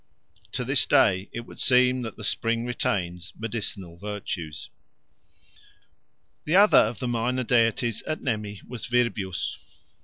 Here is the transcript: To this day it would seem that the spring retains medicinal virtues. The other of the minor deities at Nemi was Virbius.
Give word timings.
To 0.53 0.65
this 0.65 0.87
day 0.87 1.29
it 1.31 1.41
would 1.41 1.59
seem 1.59 2.01
that 2.01 2.17
the 2.17 2.23
spring 2.23 2.65
retains 2.65 3.33
medicinal 3.37 3.97
virtues. 3.97 4.71
The 6.45 6.55
other 6.55 6.79
of 6.79 6.97
the 6.97 7.07
minor 7.07 7.43
deities 7.43 8.01
at 8.07 8.19
Nemi 8.23 8.63
was 8.67 8.87
Virbius. 8.87 9.57